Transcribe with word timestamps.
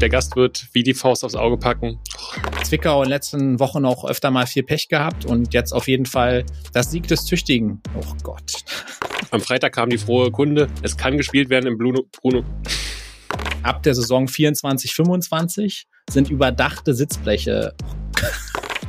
Der 0.00 0.10
Gast 0.10 0.36
wird 0.36 0.68
wie 0.72 0.82
die 0.82 0.92
Faust 0.92 1.24
aufs 1.24 1.34
Auge 1.34 1.56
packen. 1.56 1.98
Zwickau 2.64 2.98
in 2.98 3.06
den 3.06 3.12
letzten 3.12 3.58
Wochen 3.60 3.86
auch 3.86 4.04
öfter 4.04 4.30
mal 4.30 4.46
viel 4.46 4.62
Pech 4.62 4.88
gehabt 4.88 5.24
und 5.24 5.54
jetzt 5.54 5.72
auf 5.72 5.88
jeden 5.88 6.04
Fall 6.04 6.44
das 6.74 6.90
Sieg 6.90 7.08
des 7.08 7.24
Tüchtigen. 7.24 7.80
Oh 7.94 8.12
Gott. 8.22 8.64
Am 9.30 9.40
Freitag 9.40 9.72
kam 9.72 9.88
die 9.88 9.96
frohe 9.96 10.30
Kunde. 10.30 10.68
Es 10.82 10.98
kann 10.98 11.16
gespielt 11.16 11.48
werden 11.48 11.66
im 11.66 11.78
Bruno. 11.78 12.02
Bruno. 12.20 12.44
Ab 13.62 13.82
der 13.84 13.94
Saison 13.94 14.26
24-25 14.26 15.84
sind 16.10 16.30
überdachte 16.30 16.92
Sitzbleche. 16.92 17.74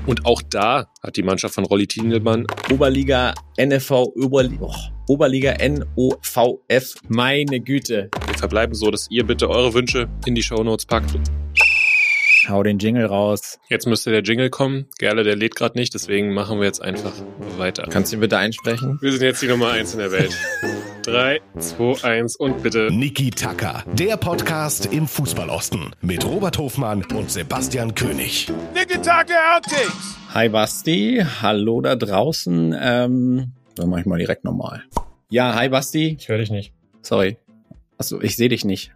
Und 0.05 0.25
auch 0.25 0.41
da 0.41 0.87
hat 1.01 1.15
die 1.15 1.23
Mannschaft 1.23 1.55
von 1.55 1.65
Rolli 1.65 1.87
Tingelmann 1.87 2.45
Oberliga 2.69 3.33
NFV 3.57 3.91
Oberli 4.15 4.57
oh, 4.59 4.73
Oberliga 5.07 5.55
NOVF. 5.57 6.95
Meine 7.07 7.61
Güte. 7.61 8.09
Verbleiben 8.37 8.75
so, 8.75 8.91
dass 8.91 9.09
ihr 9.09 9.25
bitte 9.25 9.49
eure 9.49 9.73
Wünsche 9.73 10.07
in 10.25 10.35
die 10.35 10.43
Shownotes 10.43 10.85
packt. 10.85 11.11
Hau 12.47 12.63
den 12.63 12.79
Jingle 12.79 13.05
raus. 13.05 13.59
Jetzt 13.67 13.87
müsste 13.87 14.11
der 14.11 14.21
Jingle 14.21 14.49
kommen. 14.49 14.85
Gerle, 14.99 15.23
der 15.23 15.35
lädt 15.35 15.55
gerade 15.55 15.77
nicht, 15.77 15.93
deswegen 15.93 16.33
machen 16.33 16.59
wir 16.59 16.65
jetzt 16.65 16.81
einfach 16.81 17.11
weiter. 17.57 17.87
Kannst 17.89 18.11
du 18.11 18.17
ihn 18.17 18.19
bitte 18.21 18.37
einsprechen? 18.37 18.99
Wir 19.01 19.11
sind 19.11 19.21
jetzt 19.21 19.41
die 19.41 19.47
Nummer 19.47 19.71
eins 19.71 19.93
in 19.93 19.99
der 19.99 20.11
Welt. 20.11 20.31
Drei, 21.03 21.41
zwei, 21.59 22.03
eins 22.03 22.35
und 22.35 22.63
bitte. 22.63 22.89
Niki 22.91 23.31
Tacker, 23.31 23.83
der 23.93 24.17
Podcast 24.17 24.93
im 24.93 25.07
Fußballosten 25.07 25.93
mit 26.01 26.25
Robert 26.25 26.57
Hofmann 26.57 27.03
und 27.13 27.31
Sebastian 27.31 27.95
König. 27.95 28.51
Niki 28.73 29.01
Tacker 29.01 29.55
Outtakes. 29.55 30.17
Hi 30.33 30.47
Basti, 30.49 31.23
hallo 31.41 31.81
da 31.81 31.95
draußen. 31.95 32.75
Ähm, 32.79 33.51
dann 33.75 33.89
mach 33.89 33.99
ich 33.99 34.05
mal 34.05 34.19
direkt 34.19 34.43
nochmal. 34.45 34.83
Ja, 35.29 35.55
hi 35.55 35.67
Basti. 35.69 36.17
Ich 36.19 36.29
höre 36.29 36.37
dich 36.37 36.51
nicht. 36.51 36.73
Sorry. 37.01 37.37
Achso, 37.97 38.21
ich 38.21 38.35
sehe 38.35 38.49
dich 38.49 38.63
nicht. 38.63 38.91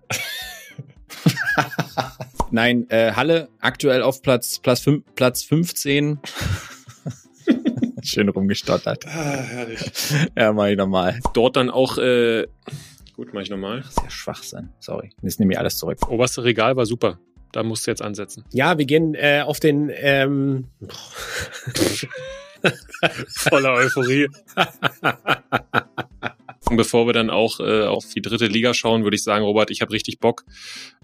Nein, 2.51 2.89
äh, 2.89 3.13
Halle 3.13 3.49
aktuell 3.59 4.03
auf 4.03 4.21
Platz, 4.21 4.59
Platz, 4.59 4.81
fünf, 4.81 5.03
Platz 5.15 5.43
15. 5.43 6.19
Schön 8.03 8.29
rumgestottert. 8.29 9.05
Ah, 9.07 9.09
herrlich. 9.09 9.79
Ja, 10.37 10.51
mach 10.53 10.67
ich 10.67 10.77
nochmal. 10.77 11.19
Dort 11.33 11.55
dann 11.55 11.69
auch, 11.69 11.97
äh, 11.97 12.47
gut, 13.15 13.33
mach 13.33 13.41
ich 13.41 13.49
nochmal. 13.49 13.83
Sehr 13.83 14.09
Schwachsinn. 14.09 14.69
Sorry. 14.79 15.11
Jetzt 15.21 15.39
nehme 15.39 15.53
ich 15.53 15.59
alles 15.59 15.77
zurück. 15.77 16.09
Oberste 16.09 16.43
Regal 16.43 16.75
war 16.75 16.85
super. 16.85 17.19
Da 17.51 17.63
musst 17.63 17.85
du 17.85 17.91
jetzt 17.91 18.01
ansetzen. 18.01 18.45
Ja, 18.51 18.77
wir 18.77 18.85
gehen 18.85 19.13
äh, 19.13 19.43
auf 19.45 19.59
den 19.59 19.91
ähm, 19.93 20.67
Voller 23.27 23.73
Euphorie. 23.73 24.27
Und 26.71 26.77
bevor 26.77 27.05
wir 27.05 27.11
dann 27.11 27.29
auch 27.29 27.59
äh, 27.59 27.83
auf 27.83 28.05
die 28.15 28.21
dritte 28.21 28.47
Liga 28.47 28.73
schauen, 28.73 29.03
würde 29.03 29.15
ich 29.15 29.23
sagen, 29.23 29.43
Robert, 29.43 29.71
ich 29.71 29.81
habe 29.81 29.91
richtig 29.91 30.19
Bock. 30.19 30.45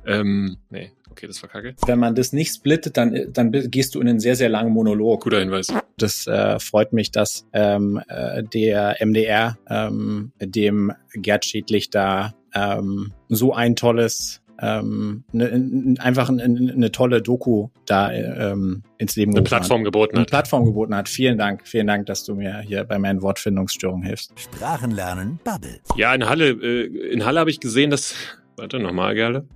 Ähm, 0.05 0.55
nee, 0.69 0.93
okay, 1.11 1.27
das 1.27 1.43
war 1.43 1.49
kacke. 1.49 1.75
Wenn 1.85 1.99
man 1.99 2.15
das 2.15 2.31
nicht 2.31 2.55
splittet, 2.55 2.95
dann, 2.95 3.33
dann 3.33 3.51
gehst 3.51 3.93
du 3.93 3.99
in 3.99 4.07
einen 4.07 4.21
sehr, 4.21 4.37
sehr 4.37 4.47
langen 4.47 4.71
Monolog. 4.71 5.23
Guter 5.23 5.41
Hinweis. 5.41 5.67
Das 5.97 6.25
äh, 6.25 6.57
freut 6.59 6.93
mich, 6.93 7.11
dass 7.11 7.45
ähm, 7.51 8.01
äh, 8.07 8.43
der 8.43 8.95
MDR 9.01 9.57
ähm, 9.69 10.31
dem 10.39 10.93
Gerd 11.15 11.43
Schädlich 11.43 11.89
da 11.89 12.33
ähm, 12.55 13.11
so 13.27 13.53
ein 13.53 13.75
tolles 13.75 14.41
ähm, 14.61 15.23
ne, 15.31 15.95
einfach 15.99 16.29
eine, 16.29 16.43
eine 16.43 16.91
tolle 16.91 17.21
Doku 17.21 17.69
da 17.85 18.11
ähm, 18.11 18.83
ins 18.97 19.15
Leben 19.15 19.33
eine 19.33 19.43
Plattform 19.43 19.81
hat. 19.81 19.85
geboten 19.85 20.15
eine 20.15 20.21
hat. 20.21 20.29
Plattform 20.29 20.65
geboten 20.65 20.95
hat. 20.95 21.09
Vielen 21.09 21.37
Dank, 21.37 21.67
vielen 21.67 21.87
Dank, 21.87 22.05
dass 22.07 22.23
du 22.23 22.35
mir 22.35 22.59
hier 22.61 22.83
bei 22.83 22.97
meinen 22.99 23.21
Wortfindungsstörungen 23.21 24.05
hilfst. 24.05 24.33
Sprachenlernen 24.39 25.39
Bubble. 25.43 25.79
Ja, 25.95 26.13
in 26.13 26.27
Halle, 26.27 26.49
äh, 26.49 26.85
in 27.11 27.25
Halle 27.25 27.39
habe 27.39 27.49
ich 27.49 27.59
gesehen, 27.59 27.89
dass. 27.89 28.15
Warte, 28.55 28.79
nochmal, 28.79 29.13
Gerle. 29.13 29.47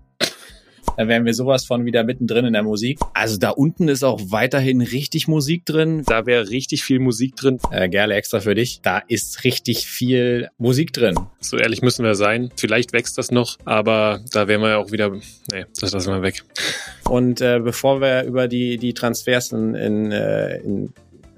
Da 1.02 1.08
wären 1.08 1.26
wir 1.26 1.34
sowas 1.34 1.66
von 1.66 1.84
wieder 1.84 2.04
mittendrin 2.04 2.46
in 2.46 2.54
der 2.54 2.62
Musik. 2.62 3.00
Also 3.16 3.38
da 3.38 3.50
unten 3.50 3.88
ist 3.88 4.04
auch 4.04 4.22
weiterhin 4.26 4.82
richtig 4.82 5.28
Musik 5.28 5.66
drin. 5.66 6.04
Da 6.06 6.28
wäre 6.28 6.52
richtig 6.52 6.84
viel 6.84 7.00
Musik 7.00 7.36
drin. 7.36 7.58
Äh, 7.72 7.90
Gerle 7.90 8.14
extra 8.14 8.40
für 8.40 8.54
dich. 8.54 8.82
Da 8.84 9.00
ist 9.08 9.44
richtig 9.44 9.88
viel 9.88 10.50
Musik 10.60 10.94
drin. 10.94 11.16
So 11.40 11.58
ehrlich 11.58 11.82
müssen 11.82 12.06
wir 12.06 12.14
sein. 12.14 12.52
Vielleicht 12.56 12.94
wächst 12.94 13.18
das 13.18 13.32
noch, 13.32 13.58
aber 13.66 14.22
da 14.32 14.48
wären 14.48 14.62
wir 14.62 14.70
ja 14.70 14.78
auch 14.78 14.92
wieder. 14.92 15.10
Nee, 15.10 15.66
das 15.80 15.92
lassen 15.92 16.14
wir 16.14 16.22
weg. 16.22 16.44
Und 17.10 17.42
äh, 17.42 17.60
bevor 17.64 18.00
wir 18.00 18.22
über 18.26 18.48
die, 18.48 18.78
die 18.78 18.94
Transfers 18.94 19.54
in, 19.54 19.74
in, 19.74 20.12
äh, 20.12 20.58
in 20.58 20.94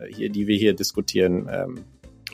hier, 0.10 0.28
die 0.28 0.46
wir 0.46 0.58
hier 0.58 0.74
diskutieren, 0.74 1.48
ähm, 1.50 1.86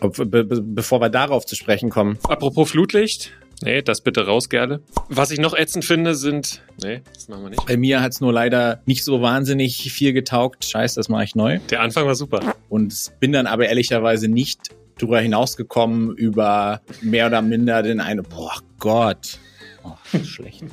ob, 0.02 0.16
be, 0.16 0.46
bevor 0.46 1.00
wir 1.00 1.10
darauf 1.10 1.46
zu 1.46 1.56
sprechen 1.56 1.92
kommen. 1.92 2.18
Apropos 2.24 2.72
Flutlicht. 2.72 3.34
Nee, 3.62 3.82
das 3.82 4.02
bitte 4.02 4.26
raus, 4.26 4.48
Gerle. 4.48 4.82
Was 5.10 5.32
ich 5.32 5.40
noch 5.40 5.54
ätzend 5.54 5.84
finde, 5.84 6.16
sind. 6.16 6.62
Nee, 6.82 7.02
das 7.14 7.28
machen 7.28 7.44
wir 7.44 7.50
nicht. 7.50 7.66
Bei 7.66 7.76
mir 7.76 8.02
hat's 8.02 8.22
nur 8.22 8.32
leider 8.32 8.82
nicht 8.86 9.04
so 9.04 9.22
wahnsinnig 9.22 9.92
viel 9.92 10.14
getaugt. 10.14 10.64
Scheiß, 10.64 10.94
das 10.94 11.10
mache 11.10 11.26
ich 11.26 11.36
neu. 11.36 11.60
Der 11.70 11.82
Anfang 11.82 12.06
war 12.06 12.16
super. 12.16 12.56
Und 12.70 13.12
bin 13.20 13.34
dann 13.34 13.48
aber 13.48 13.68
ehrlicherweise 13.68 14.30
nicht 14.30 14.70
drüber 14.98 15.20
hinausgekommen 15.20 16.16
über 16.16 16.82
mehr 17.02 17.28
oder 17.28 17.42
minder 17.42 17.84
den 17.84 18.00
einen. 18.00 18.24
Boah 18.24 18.60
Gott. 18.80 19.40
Oh, 19.84 19.96
schlecht. 20.24 20.64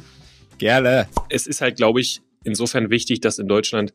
Gerle. 0.59 1.09
Es 1.29 1.47
ist 1.49 1.61
halt, 1.61 1.77
glaube 1.77 2.01
ich, 2.01 2.21
insofern 2.45 2.91
wichtig, 2.91 3.21
dass 3.21 3.39
in 3.39 3.49
Deutschland 3.49 3.93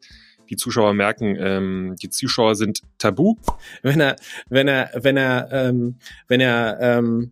die 0.50 0.58
Zuschauer 0.58 0.94
merken, 0.94 1.38
ähm, 1.40 1.96
die 2.02 2.10
Zuschauer 2.10 2.56
sind 2.56 2.82
tabu. 2.98 3.38
Wenn 3.84 4.02
er, 4.02 4.18
wenn 4.50 4.68
er, 4.68 4.92
wenn 4.96 5.16
er, 5.16 5.48
ähm, 5.52 5.96
wenn 6.28 6.42
er, 6.42 6.78
ähm, 6.82 7.32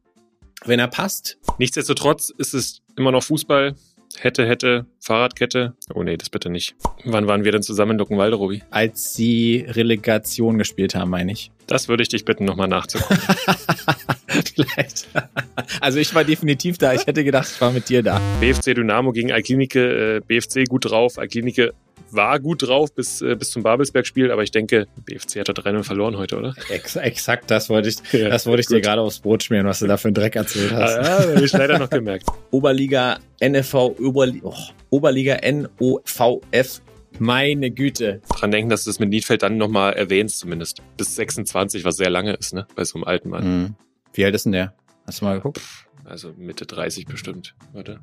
wenn 0.65 0.79
er 0.79 0.87
passt. 0.87 1.37
Nichtsdestotrotz 1.57 2.29
ist 2.29 2.53
es 2.53 2.81
immer 2.97 3.11
noch 3.11 3.23
Fußball. 3.23 3.75
Hätte, 4.17 4.47
hätte, 4.47 4.85
Fahrradkette. 4.99 5.75
Oh 5.93 6.03
nee, 6.03 6.17
das 6.17 6.29
bitte 6.29 6.49
nicht. 6.49 6.75
Wann 7.05 7.27
waren 7.27 7.45
wir 7.45 7.51
denn 7.51 7.61
zusammen 7.61 7.91
in 7.91 7.97
Luckenwalde, 7.99 8.35
Robi? 8.35 8.63
Als 8.71 9.13
sie 9.13 9.65
Relegation 9.67 10.57
gespielt 10.57 10.95
haben, 10.95 11.11
meine 11.11 11.31
ich. 11.31 11.51
Das 11.67 11.87
würde 11.87 12.03
ich 12.03 12.09
dich 12.09 12.25
bitten, 12.25 12.43
nochmal 12.43 12.67
nachzugucken. 12.67 13.17
Vielleicht. 14.55 15.07
Also 15.79 15.99
ich 15.99 16.13
war 16.15 16.23
definitiv 16.23 16.77
da. 16.79 16.93
Ich 16.93 17.05
hätte 17.05 17.23
gedacht, 17.23 17.49
ich 17.53 17.61
war 17.61 17.71
mit 17.71 17.87
dir 17.87 18.03
da. 18.03 18.19
BFC 18.41 18.75
Dynamo 18.75 19.11
gegen 19.11 19.31
Alklinike. 19.31 20.17
Äh, 20.17 20.21
BFC 20.21 20.67
gut 20.67 20.89
drauf. 20.89 21.17
Alklinike 21.17 21.73
war 22.11 22.39
gut 22.39 22.67
drauf 22.67 22.93
bis, 22.93 23.21
äh, 23.21 23.35
bis 23.35 23.51
zum 23.51 23.63
Babelsberg-Spiel, 23.63 24.31
aber 24.31 24.43
ich 24.43 24.51
denke, 24.51 24.87
BFC 25.05 25.39
hat 25.39 25.49
da 25.49 25.53
3 25.53 25.83
verloren 25.83 26.17
heute, 26.17 26.37
oder? 26.37 26.53
Ex 26.69 26.95
exakt, 26.95 27.51
das 27.51 27.69
wollte 27.69 27.89
ich, 27.89 27.97
ja, 28.11 28.29
das 28.29 28.45
wollte 28.45 28.61
ich 28.61 28.67
dir 28.67 28.81
gerade 28.81 29.01
aufs 29.01 29.19
Brot 29.19 29.43
schmieren, 29.43 29.67
was 29.67 29.79
du 29.79 29.87
da 29.87 29.97
für 29.97 30.07
einen 30.07 30.15
Dreck 30.15 30.35
erzählt 30.35 30.71
hast. 30.71 30.97
Ah, 30.97 31.01
ja, 31.01 31.35
habe 31.35 31.45
ich 31.45 31.53
leider 31.53 31.79
noch 31.79 31.89
gemerkt. 31.89 32.25
Oberliga 32.51 33.19
NFV, 33.43 33.73
Oberli 33.99 34.41
oh, 34.43 34.53
Oberliga 34.89 35.37
NOVF 35.43 36.81
meine 37.17 37.71
Güte. 37.71 38.21
Dran 38.29 38.51
denken, 38.51 38.69
dass 38.69 38.83
du 38.83 38.89
das 38.89 38.99
mit 38.99 39.09
Niedfeld 39.09 39.43
dann 39.43 39.57
nochmal 39.57 39.93
erwähnst, 39.93 40.39
zumindest. 40.39 40.81
Bis 40.97 41.15
26, 41.15 41.83
was 41.83 41.97
sehr 41.97 42.09
lange 42.09 42.33
ist, 42.33 42.53
ne? 42.53 42.67
Bei 42.75 42.83
so 42.83 42.95
einem 42.95 43.03
alten 43.05 43.29
Mann. 43.29 43.61
Mhm. 43.61 43.75
Wie 44.13 44.25
alt 44.25 44.35
ist 44.35 44.45
denn 44.45 44.53
der? 44.53 44.73
Hast 45.05 45.21
du 45.21 45.25
mal 45.25 45.35
geguckt? 45.35 45.61
Also 46.05 46.33
Mitte 46.37 46.65
30 46.65 47.05
bestimmt. 47.05 47.55
Warte. 47.73 47.99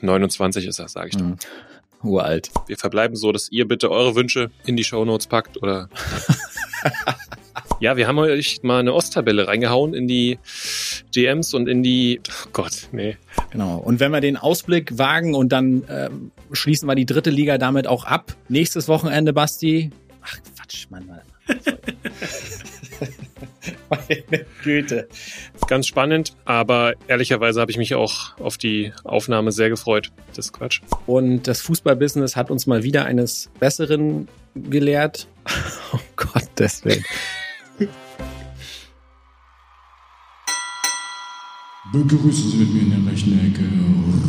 29 0.00 0.66
ist 0.66 0.78
er, 0.78 0.88
sage 0.88 1.08
ich 1.08 1.16
doch. 1.16 1.36
Uralt. 2.02 2.50
Wir 2.66 2.76
verbleiben 2.76 3.16
so, 3.16 3.32
dass 3.32 3.50
ihr 3.50 3.66
bitte 3.66 3.90
eure 3.90 4.14
Wünsche 4.14 4.50
in 4.64 4.76
die 4.76 4.84
Shownotes 4.84 5.26
packt 5.26 5.62
oder. 5.62 5.88
ja, 7.80 7.96
wir 7.96 8.06
haben 8.06 8.18
euch 8.18 8.62
mal 8.62 8.80
eine 8.80 8.94
Osttabelle 8.94 9.48
reingehauen 9.48 9.94
in 9.94 10.06
die 10.08 10.38
DMs 11.14 11.54
und 11.54 11.68
in 11.68 11.82
die. 11.82 12.20
Oh 12.28 12.48
Gott, 12.52 12.88
nee. 12.92 13.16
Genau. 13.50 13.78
Und 13.78 14.00
wenn 14.00 14.12
wir 14.12 14.20
den 14.20 14.36
Ausblick 14.36 14.98
wagen 14.98 15.34
und 15.34 15.50
dann 15.50 15.84
ähm, 15.88 16.30
schließen 16.52 16.88
wir 16.88 16.94
die 16.94 17.06
dritte 17.06 17.30
Liga 17.30 17.58
damit 17.58 17.86
auch 17.86 18.04
ab. 18.04 18.34
Nächstes 18.48 18.88
Wochenende, 18.88 19.32
Basti. 19.32 19.90
Ach, 20.22 20.36
Quatsch, 20.56 20.86
Mann. 20.90 21.06
Mann. 21.06 21.20
Meine 23.90 24.46
Güte. 24.62 25.08
Ganz 25.68 25.86
spannend, 25.86 26.36
aber 26.44 26.94
ehrlicherweise 27.08 27.60
habe 27.60 27.70
ich 27.70 27.78
mich 27.78 27.94
auch 27.94 28.38
auf 28.38 28.58
die 28.58 28.92
Aufnahme 29.04 29.52
sehr 29.52 29.68
gefreut. 29.68 30.12
Das 30.34 30.46
ist 30.46 30.52
Quatsch. 30.52 30.80
Und 31.06 31.46
das 31.48 31.60
Fußballbusiness 31.62 32.36
hat 32.36 32.50
uns 32.50 32.66
mal 32.66 32.82
wieder 32.82 33.04
eines 33.04 33.50
Besseren 33.58 34.28
gelehrt. 34.54 35.28
Oh 35.92 36.00
Gott, 36.16 36.48
deswegen. 36.58 37.04
Begrüßen 41.92 42.50
Sie 42.50 42.56
mit 42.56 42.74
mir 42.74 42.80
in 42.82 43.04
der 43.04 43.12
rechten 43.12 43.38
Ecke 43.38 43.62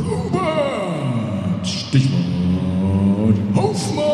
Robert. 0.07 1.67
Stichwort 1.67 3.37
Hofmann. 3.55 4.06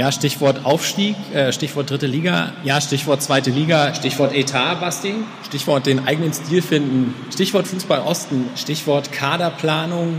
Ja, 0.00 0.10
Stichwort 0.10 0.64
Aufstieg, 0.64 1.14
äh, 1.34 1.52
Stichwort 1.52 1.90
dritte 1.90 2.06
Liga, 2.06 2.54
ja, 2.64 2.80
Stichwort 2.80 3.20
zweite 3.20 3.50
Liga, 3.50 3.94
Stichwort 3.94 4.34
Etat, 4.34 4.76
Basti, 4.76 5.12
Stichwort 5.46 5.84
den 5.84 6.08
eigenen 6.08 6.32
Stil 6.32 6.62
finden, 6.62 7.14
Stichwort 7.30 7.66
Fußball 7.68 8.00
Osten, 8.00 8.48
Stichwort 8.56 9.12
Kaderplanung, 9.12 10.18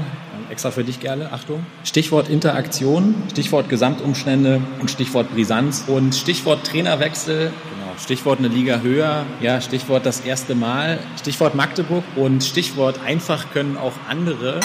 extra 0.51 0.69
für 0.69 0.83
dich 0.83 0.99
gerne, 0.99 1.33
Achtung, 1.33 1.65
Stichwort 1.83 2.29
Interaktion, 2.29 3.15
Stichwort 3.31 3.69
Gesamtumstände. 3.69 4.61
Und 4.79 4.91
Stichwort 4.91 5.33
Brisanz. 5.33 5.85
Und 5.87 6.13
Stichwort 6.13 6.63
Trainerwechsel, 6.63 7.45
genau, 7.45 7.97
Stichwort 7.99 8.37
eine 8.37 8.49
Liga 8.49 8.81
höher, 8.81 9.25
ja, 9.41 9.61
Stichwort 9.61 10.05
das 10.05 10.19
erste 10.19 10.53
Mal, 10.53 10.99
Stichwort 11.19 11.55
Magdeburg. 11.55 12.03
Und 12.15 12.43
Stichwort 12.43 12.99
einfach 13.03 13.51
können 13.51 13.77
auch 13.77 13.93
andere. 14.07 14.59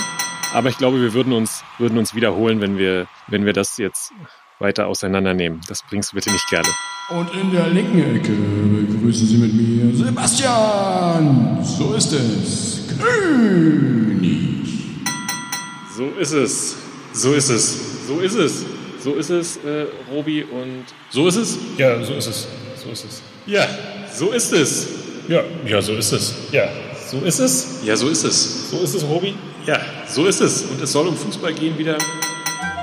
Aber 0.52 0.68
ich 0.68 0.76
glaube, 0.76 1.00
wir 1.00 1.14
würden 1.14 1.32
uns, 1.32 1.64
würden 1.78 1.96
uns 1.96 2.14
wiederholen, 2.14 2.60
wenn 2.60 2.76
wir, 2.76 3.06
wenn 3.28 3.46
wir 3.46 3.54
das 3.54 3.78
jetzt 3.78 4.12
weiter 4.58 4.86
auseinandernehmen. 4.86 5.60
Das 5.68 5.82
bringst 5.82 6.12
du 6.12 6.16
bitte 6.16 6.30
nicht 6.30 6.48
gerne. 6.48 6.68
Und 7.08 7.32
in 7.34 7.52
der 7.52 7.68
linken 7.68 8.16
Ecke 8.16 8.32
begrüßen 8.32 9.28
Sie 9.28 9.36
mit 9.36 9.54
mir 9.54 9.96
Sebastian. 9.96 11.58
So 11.62 11.94
ist 11.94 12.12
es. 12.12 12.82
König. 12.98 14.66
So 15.96 16.08
ist 16.18 16.32
es. 16.32 16.76
So 17.12 17.32
ist 17.34 17.48
es. 17.48 18.06
So 18.06 18.20
ist 18.20 18.34
es. 18.34 18.64
So 18.98 19.14
ist 19.14 19.30
es, 19.30 19.56
äh, 19.58 19.86
Robi. 20.10 20.42
Und 20.42 20.84
so 21.10 21.28
ist 21.28 21.36
es? 21.36 21.58
Ja, 21.78 22.02
so 22.02 22.14
ist 22.14 22.26
es. 22.26 22.48
So 22.82 22.90
ist 22.90 23.04
es. 23.04 23.22
Ja, 23.46 23.66
so 24.12 24.32
ist 24.32 24.52
es. 24.52 24.88
Ja, 25.28 25.42
ja, 25.64 25.80
so 25.80 25.94
ist 25.94 26.12
es. 26.12 26.34
Ja, 26.50 26.68
so 27.08 27.18
ist 27.18 27.38
es. 27.38 27.80
Ja, 27.84 27.94
so 27.96 28.08
ist 28.08 28.24
es. 28.24 28.70
So 28.70 28.80
ist 28.80 28.94
es, 28.94 29.04
Robi. 29.04 29.34
Ja, 29.64 29.80
so 30.08 30.26
ist 30.26 30.40
es. 30.40 30.62
Und 30.64 30.82
es 30.82 30.90
soll 30.90 31.06
um 31.06 31.16
Fußball 31.16 31.54
gehen 31.54 31.78
wieder. 31.78 31.98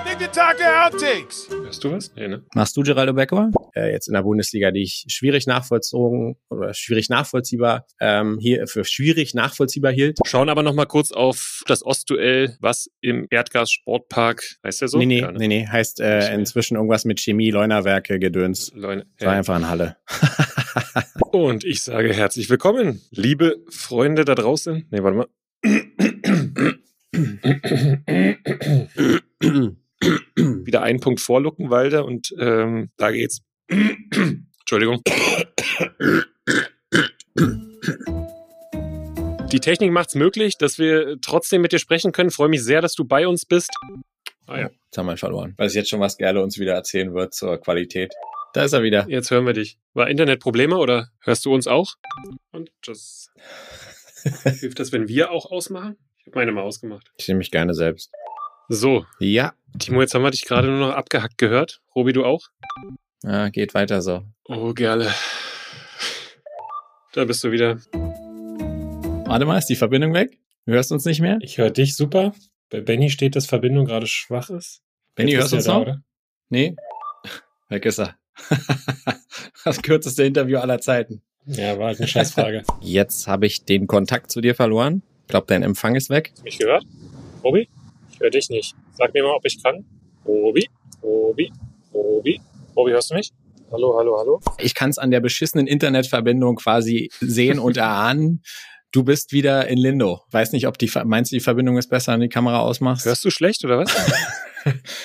Tiki-Taka 0.05 0.85
Outtakes. 0.85 1.47
Hörst 1.73 1.83
du 1.85 1.91
was? 1.91 2.13
Nee, 2.15 2.27
ne? 2.27 2.43
Machst 2.53 2.77
du 2.77 2.83
Geraldo 2.83 3.13
Becker? 3.13 3.49
Äh, 3.73 3.91
jetzt 3.93 4.07
in 4.07 4.13
der 4.13 4.21
Bundesliga, 4.21 4.69
die 4.69 4.83
ich 4.83 5.05
schwierig 5.07 5.47
nachvollzogen 5.47 6.35
oder 6.51 6.71
schwierig 6.75 7.09
nachvollziehbar 7.09 7.87
ähm, 7.99 8.37
hier 8.39 8.67
für 8.67 8.85
schwierig 8.85 9.33
nachvollziehbar 9.33 9.91
hielt. 9.91 10.19
Schauen 10.23 10.49
aber 10.49 10.61
noch 10.61 10.75
mal 10.75 10.85
kurz 10.85 11.11
auf 11.11 11.63
das 11.65 11.83
Ostduell, 11.83 12.55
was 12.59 12.91
im 13.01 13.25
Erdgas-Sportpark, 13.27 14.57
heißt 14.63 14.81
der 14.81 14.87
so? 14.87 14.99
nee, 14.99 15.07
nee, 15.07 15.21
Ja, 15.21 15.31
ne? 15.31 15.39
nee, 15.39 15.47
nee, 15.47 15.65
heißt 15.65 15.99
äh, 15.99 16.31
inzwischen 16.35 16.75
irgendwas 16.75 17.05
mit 17.05 17.19
Chemie, 17.19 17.49
Leunerwerke, 17.49 18.19
Gedöns. 18.19 18.71
Leute, 18.75 19.07
Das 19.17 19.25
war 19.25 19.33
ja. 19.33 19.39
einfach 19.39 19.57
in 19.57 19.67
Halle. 19.67 19.97
Und 21.31 21.63
ich 21.63 21.81
sage 21.81 22.13
herzlich 22.13 22.51
willkommen, 22.51 23.01
liebe 23.09 23.55
Freunde 23.71 24.25
da 24.25 24.35
draußen. 24.35 24.85
Nee, 24.91 25.01
warte 25.01 25.17
mal. 25.17 25.27
Wieder 30.83 30.91
ein 30.95 30.99
Punkt 30.99 31.21
vor 31.21 31.41
Luckenwalde 31.41 32.03
und 32.03 32.33
ähm, 32.37 32.89
da 32.97 33.11
geht's. 33.11 33.41
Entschuldigung. 33.69 35.01
Die 39.51 39.59
Technik 39.59 39.91
macht's 39.91 40.15
möglich, 40.15 40.57
dass 40.57 40.79
wir 40.79 41.17
trotzdem 41.21 41.61
mit 41.61 41.71
dir 41.71 41.79
sprechen 41.79 42.11
können. 42.11 42.31
Freue 42.31 42.49
mich 42.49 42.63
sehr, 42.63 42.81
dass 42.81 42.95
du 42.95 43.05
bei 43.05 43.27
uns 43.27 43.45
bist. 43.45 43.69
Ah 44.47 44.59
ja, 44.59 44.69
Jetzt 44.85 44.97
haben 44.97 45.05
wir 45.05 45.13
ihn 45.13 45.17
verloren. 45.17 45.53
Weiß 45.57 45.73
jetzt 45.73 45.89
schon, 45.89 46.01
was 46.01 46.17
Gerle 46.17 46.43
uns 46.43 46.59
wieder 46.59 46.73
erzählen 46.73 47.13
wird 47.13 47.33
zur 47.33 47.57
Qualität. 47.59 48.13
Da 48.53 48.65
ist 48.65 48.73
er 48.73 48.83
wieder. 48.83 49.05
jetzt 49.07 49.31
hören 49.31 49.45
wir 49.45 49.53
dich. 49.53 49.77
War 49.93 50.09
Internetprobleme 50.09 50.77
oder 50.77 51.09
hörst 51.21 51.45
du 51.45 51.53
uns 51.53 51.65
auch? 51.65 51.93
Und 52.51 52.71
das 52.85 53.31
hilft 54.59 54.79
das, 54.79 54.91
wenn 54.91 55.07
wir 55.07 55.31
auch 55.31 55.49
ausmachen? 55.49 55.97
Ich 56.17 56.27
habe 56.27 56.39
meine 56.39 56.51
mal 56.51 56.61
ausgemacht. 56.61 57.09
Ich 57.17 57.27
nehme 57.27 57.37
mich 57.37 57.51
gerne 57.51 57.73
selbst. 57.73 58.11
So, 58.69 59.05
Ja, 59.19 59.53
Timo, 59.79 60.01
jetzt 60.01 60.13
haben 60.13 60.21
wir 60.23 60.31
dich 60.31 60.45
gerade 60.45 60.67
nur 60.67 60.79
noch 60.87 60.93
abgehackt 60.95 61.37
gehört. 61.37 61.81
Robi, 61.95 62.13
du 62.13 62.25
auch? 62.25 62.41
ja 63.23 63.49
geht 63.49 63.73
weiter 63.73 64.01
so. 64.01 64.23
Oh, 64.45 64.73
Gerle. 64.73 65.11
Da 67.13 67.25
bist 67.25 67.43
du 67.43 67.51
wieder. 67.51 67.77
Warte 69.25 69.45
mal, 69.45 69.57
ist 69.57 69.67
die 69.67 69.75
Verbindung 69.75 70.13
weg? 70.13 70.37
Du 70.65 70.73
hörst 70.73 70.91
uns 70.91 71.05
nicht 71.05 71.21
mehr? 71.21 71.37
Ich 71.41 71.57
höre 71.57 71.71
dich 71.71 71.95
super. 71.95 72.33
Bei 72.69 72.81
Benny 72.81 73.09
steht, 73.09 73.35
dass 73.35 73.45
Verbindung 73.45 73.85
gerade 73.85 74.07
schwach 74.07 74.49
ist. 74.49 74.81
Benny, 75.15 75.31
Jetzt 75.31 75.41
hörst 75.41 75.53
du 75.53 75.57
ist 75.57 75.61
uns 75.61 75.65
da, 75.67 75.73
noch? 75.73 75.81
oder? 75.81 76.03
Nee? 76.49 76.75
Weg 77.69 77.85
ist 77.85 77.99
er. 77.99 78.15
das 79.65 79.81
kürzeste 79.81 80.23
Interview 80.23 80.57
aller 80.57 80.79
Zeiten. 80.79 81.21
Ja, 81.45 81.77
war 81.77 81.87
halt 81.87 81.99
eine 81.99 82.07
Scheißfrage. 82.07 82.63
Jetzt 82.81 83.27
habe 83.27 83.45
ich 83.45 83.65
den 83.65 83.87
Kontakt 83.87 84.31
zu 84.31 84.41
dir 84.41 84.55
verloren. 84.55 85.03
Ich 85.23 85.27
glaube, 85.27 85.45
dein 85.47 85.63
Empfang 85.63 85.95
ist 85.95 86.09
weg. 86.09 86.29
Hast 86.31 86.39
du 86.39 86.43
mich 86.43 86.57
gehört? 86.57 86.85
Robi? 87.43 87.67
Ich 88.13 88.19
höre 88.19 88.29
dich 88.29 88.49
nicht. 88.49 88.75
Sag 88.93 89.13
mir 89.13 89.23
mal, 89.23 89.35
ob 89.35 89.45
ich 89.45 89.61
kann. 89.63 89.85
Robi? 90.25 90.69
Robi? 91.01 91.51
Robi? 91.93 92.39
Robi, 92.75 92.91
hörst 92.91 93.09
du 93.09 93.15
mich? 93.15 93.31
Hallo, 93.71 93.97
hallo, 93.97 94.19
hallo? 94.19 94.39
Ich 94.59 94.75
kann 94.75 94.91
es 94.91 94.99
an 94.99 95.09
der 95.09 95.19
beschissenen 95.19 95.65
Internetverbindung 95.65 96.57
quasi 96.57 97.09
sehen 97.19 97.57
und 97.57 97.75
erahnen. 97.77 98.43
Du 98.91 99.03
bist 99.03 99.31
wieder 99.31 99.67
in 99.67 99.79
Lindo. 99.79 100.21
Weiß 100.29 100.51
nicht, 100.51 100.67
ob 100.67 100.77
die, 100.77 100.91
meinst 101.05 101.31
du, 101.31 101.37
die 101.37 101.39
Verbindung 101.39 101.77
ist 101.77 101.89
besser, 101.89 102.13
wenn 102.13 102.19
du 102.19 102.27
die 102.27 102.33
Kamera 102.33 102.59
ausmachst? 102.59 103.05
Hörst 103.07 103.25
du 103.25 103.31
schlecht 103.31 103.65
oder 103.65 103.79
was? 103.79 103.91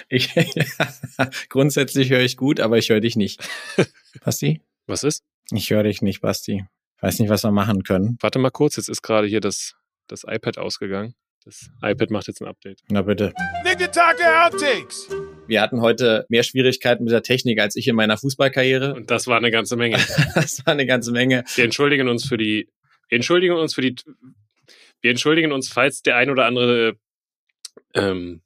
Ich, 0.08 0.32
grundsätzlich 1.48 2.10
höre 2.10 2.20
ich 2.20 2.36
gut, 2.36 2.60
aber 2.60 2.78
ich 2.78 2.90
höre 2.90 3.00
dich 3.00 3.16
nicht. 3.16 3.42
Basti? 4.24 4.62
Was 4.86 5.02
ist? 5.02 5.24
Ich 5.50 5.70
höre 5.70 5.82
dich 5.82 6.00
nicht, 6.00 6.20
Basti. 6.20 6.64
Weiß 7.00 7.18
nicht, 7.18 7.28
was 7.28 7.42
wir 7.42 7.50
machen 7.50 7.82
können. 7.82 8.18
Warte 8.20 8.38
mal 8.38 8.50
kurz, 8.50 8.76
jetzt 8.76 8.88
ist 8.88 9.02
gerade 9.02 9.26
hier 9.26 9.40
das, 9.40 9.74
das 10.06 10.22
iPad 10.24 10.58
ausgegangen. 10.58 11.16
Das 11.44 11.70
iPad 11.82 12.10
macht 12.10 12.26
jetzt 12.26 12.40
ein 12.40 12.48
Update. 12.48 12.80
Na 12.90 13.02
bitte. 13.02 13.32
Wir 15.46 15.62
hatten 15.62 15.80
heute 15.80 16.26
mehr 16.28 16.42
Schwierigkeiten 16.42 17.04
mit 17.04 17.12
der 17.12 17.22
Technik 17.22 17.60
als 17.60 17.76
ich 17.76 17.88
in 17.88 17.96
meiner 17.96 18.18
Fußballkarriere. 18.18 18.94
Und 18.94 19.10
das 19.10 19.26
war 19.26 19.36
eine 19.36 19.50
ganze 19.50 19.76
Menge. 19.76 19.96
Das 20.34 20.64
war 20.66 20.72
eine 20.72 20.86
ganze 20.86 21.12
Menge. 21.12 21.44
Wir 21.54 21.64
entschuldigen 21.64 22.08
uns 22.08 22.26
für 22.26 22.36
die, 22.36 22.68
wir 23.08 23.16
entschuldigen 23.16 23.54
uns 23.54 23.74
für 23.74 23.82
die, 23.82 23.96
wir 25.00 25.10
entschuldigen 25.10 25.52
uns, 25.52 25.68
falls 25.68 26.02
der 26.02 26.16
ein 26.16 26.30
oder 26.30 26.44
andere, 26.44 26.96
ähm, 27.94 28.42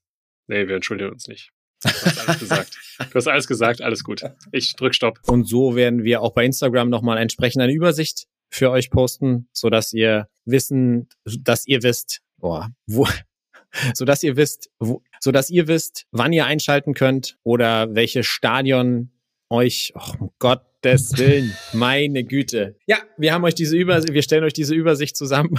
nee, 0.47 0.69
wir 0.69 0.77
entschuldigen 0.77 1.11
uns 1.11 1.29
nicht. 1.29 1.51
Du 1.83 1.89
hast 1.89 2.29
alles 2.29 2.39
gesagt. 2.39 2.79
Du 3.11 3.15
hast 3.15 3.27
alles 3.27 3.47
gesagt, 3.47 3.83
alles 3.83 4.05
gut. 4.05 4.23
Ich 4.53 4.75
drück 4.77 4.95
Stopp. 4.95 5.19
Und 5.27 5.49
so 5.49 5.75
werden 5.77 6.05
wir 6.05 6.21
auch 6.21 6.35
bei 6.35 6.45
Instagram 6.45 6.89
nochmal 6.89 7.19
entsprechend 7.19 7.63
eine 7.63 7.73
Übersicht 7.73 8.27
für 8.51 8.71
euch 8.71 8.91
posten, 8.91 9.49
so 9.53 9.71
dass 9.71 9.93
ihr 9.93 10.29
wissen, 10.45 11.09
dass 11.25 11.67
ihr 11.67 11.83
wisst, 11.83 12.22
boah, 12.43 12.71
wo, 12.87 13.07
so 13.95 14.05
dass 14.05 14.23
ihr 14.23 14.37
wisst, 14.37 14.69
wo, 14.79 15.03
so 15.21 15.33
dass 15.33 15.49
ihr 15.49 15.67
wisst, 15.69 16.05
wann 16.11 16.35
ihr 16.35 16.45
einschalten 16.45 16.93
könnt 16.93 17.39
oder 17.43 17.95
welche 17.95 18.23
Stadion 18.23 19.11
euch, 19.49 19.95
oh, 19.95 20.13
um 20.19 20.31
Gottes 20.39 21.13
Willen, 21.17 21.57
meine 21.73 22.25
Güte. 22.25 22.77
Ja, 22.87 22.99
wir 23.17 23.33
haben 23.33 23.45
euch 23.45 23.55
diese 23.55 23.77
Übersicht, 23.77 24.13
wir 24.13 24.23
stellen 24.23 24.45
euch 24.45 24.53
diese 24.53 24.75
Übersicht 24.75 25.17
zusammen. 25.17 25.59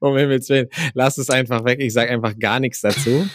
um 0.00 0.16
Himmels 0.16 0.48
Willen, 0.50 0.68
lasst 0.94 1.18
es 1.18 1.30
einfach 1.30 1.64
weg. 1.64 1.80
Ich 1.80 1.92
sage 1.92 2.10
einfach 2.10 2.38
gar 2.38 2.60
nichts 2.60 2.80
dazu. 2.80 3.28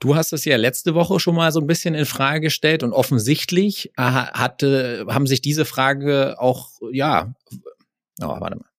Du 0.00 0.16
hast 0.16 0.32
es 0.32 0.44
ja 0.44 0.56
letzte 0.56 0.94
Woche 0.94 1.20
schon 1.20 1.34
mal 1.34 1.52
so 1.52 1.60
ein 1.60 1.66
bisschen 1.66 1.94
in 1.94 2.06
Frage 2.06 2.40
gestellt 2.40 2.82
und 2.82 2.92
offensichtlich 2.92 3.90
äh, 3.96 4.02
hatte, 4.02 5.06
haben 5.08 5.26
sich 5.26 5.40
diese 5.40 5.64
Frage 5.64 6.36
auch, 6.38 6.70
ja, 6.92 7.34
oh, 8.20 8.40
warte 8.40 8.56
mal. 8.56 8.73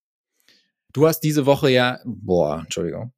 Du 0.96 1.06
hast 1.06 1.20
diese 1.20 1.46
Woche 1.46 1.70
ja, 1.70 2.00
boah, 2.06 2.62
Entschuldigung. 2.64 3.12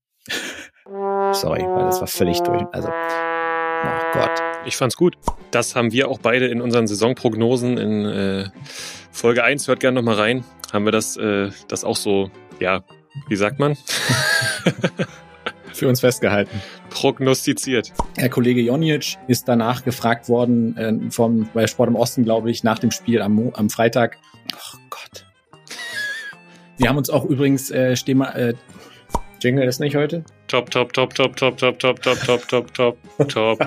Sorry, 1.31 1.61
weil 1.61 1.85
das 1.85 1.99
war 1.99 2.07
völlig 2.07 2.39
durch. 2.39 2.63
Also, 2.71 2.87
oh 2.87 4.13
Gott. 4.13 4.31
Ich 4.65 4.75
fand's 4.75 4.95
gut. 4.95 5.15
Das 5.51 5.75
haben 5.75 5.91
wir 5.91 6.09
auch 6.09 6.17
beide 6.17 6.47
in 6.47 6.59
unseren 6.59 6.87
Saisonprognosen 6.87 7.77
in 7.77 8.05
äh, 8.05 8.49
Folge 9.11 9.43
1, 9.43 9.67
hört 9.67 9.79
gerne 9.79 9.93
nochmal 9.93 10.15
rein, 10.15 10.43
haben 10.73 10.85
wir 10.85 10.91
das, 10.91 11.17
äh, 11.17 11.51
das 11.67 11.83
auch 11.83 11.95
so, 11.95 12.31
ja, 12.59 12.83
wie 13.27 13.35
sagt 13.35 13.59
man? 13.59 13.77
Für 15.71 15.87
uns 15.87 15.99
festgehalten. 15.99 16.59
Prognostiziert. 16.89 17.93
Herr 18.17 18.29
Kollege 18.29 18.61
Jonic 18.61 19.19
ist 19.27 19.47
danach 19.47 19.83
gefragt 19.83 20.29
worden, 20.29 20.75
äh, 20.77 21.11
vom, 21.11 21.47
bei 21.53 21.67
Sport 21.67 21.89
im 21.89 21.95
Osten, 21.95 22.23
glaube 22.23 22.49
ich, 22.49 22.63
nach 22.63 22.79
dem 22.79 22.89
Spiel 22.89 23.21
am, 23.21 23.53
am 23.53 23.69
Freitag. 23.69 24.17
Oh 24.55 24.77
Gott. 24.89 25.26
Wir 26.77 26.89
haben 26.89 26.97
uns 26.97 27.09
auch 27.09 27.25
übrigens, 27.25 27.71
äh, 27.71 27.95
stehen 27.95 28.19
mal, 28.19 28.29
äh, 28.35 28.53
Jingle 29.41 29.67
ist 29.67 29.79
nicht 29.79 29.95
heute? 29.95 30.23
Top, 30.47 30.69
top, 30.71 30.93
top, 30.93 31.13
top, 31.13 31.35
top, 31.35 31.57
top, 31.57 31.79
top, 31.79 32.01
top, 32.01 32.19
top, 32.47 32.47
top, 32.73 32.73
top, 32.73 33.29
top. 33.29 33.59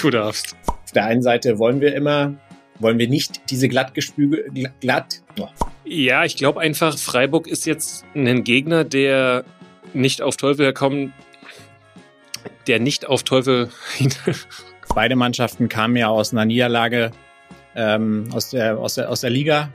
Du 0.00 0.10
darfst. 0.10 0.56
Auf 0.66 0.92
der 0.92 1.04
einen 1.06 1.22
Seite 1.22 1.58
wollen 1.58 1.80
wir 1.80 1.94
immer, 1.94 2.34
wollen 2.78 2.98
wir 2.98 3.08
nicht 3.08 3.50
diese 3.50 3.68
glatt 3.68 3.94
gespüge, 3.94 4.48
gl- 4.52 4.70
glatt, 4.80 5.22
oh, 5.40 5.48
Ja, 5.84 6.24
ich 6.24 6.36
glaube 6.36 6.60
einfach, 6.60 6.96
Freiburg 6.96 7.46
ist 7.48 7.66
jetzt 7.66 8.04
ein 8.14 8.44
Gegner, 8.44 8.84
der 8.84 9.44
nicht 9.92 10.22
auf 10.22 10.36
Teufel 10.36 10.72
kommen, 10.72 11.12
der 12.68 12.78
nicht 12.78 13.06
auf 13.06 13.24
Teufel 13.24 13.70
beide 14.94 15.16
Mannschaften 15.16 15.68
kamen 15.68 15.96
ja 15.96 16.08
aus 16.08 16.32
einer 16.32 16.44
Niederlage 16.44 17.10
ähm, 17.74 18.28
aus, 18.32 18.50
der, 18.50 18.78
aus, 18.78 18.94
der, 18.94 19.10
aus 19.10 19.20
der 19.20 19.30
Liga. 19.30 19.68